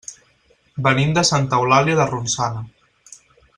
[0.87, 2.65] Venim de Santa Eulàlia de Ronçana.